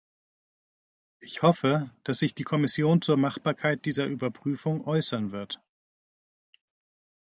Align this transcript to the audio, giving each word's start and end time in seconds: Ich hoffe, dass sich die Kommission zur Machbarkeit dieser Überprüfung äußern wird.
Ich 1.19 1.43
hoffe, 1.43 1.91
dass 2.03 2.17
sich 2.17 2.33
die 2.33 2.41
Kommission 2.43 3.03
zur 3.03 3.17
Machbarkeit 3.17 3.85
dieser 3.85 4.07
Überprüfung 4.07 4.83
äußern 4.87 5.31
wird. 5.31 5.61